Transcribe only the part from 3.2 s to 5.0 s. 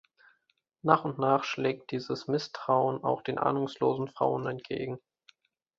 den ahnungslosen Frauen entgegen.